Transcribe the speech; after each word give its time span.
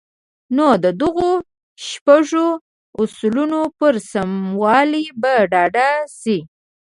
نو 0.55 0.67
د 0.83 0.85
دغو 1.01 1.31
شپږو 1.87 2.47
اصلونو 3.01 3.61
پر 3.79 3.93
سموالي 4.11 5.05
به 5.21 5.33
ډاډه 5.51 5.89
شئ. 6.19 6.39